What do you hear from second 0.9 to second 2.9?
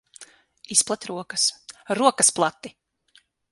rokas. Rokas plati!